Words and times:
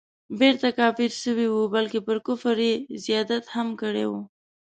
بیرته 0.39 0.69
کافر 0.79 1.11
سوی 1.23 1.47
وو 1.51 1.63
بلکه 1.75 1.97
پر 2.07 2.17
کفر 2.27 2.57
یې 2.67 2.73
زیادت 3.05 3.43
هم 3.55 3.67
کړی 3.81 4.05
وو. 4.07 4.21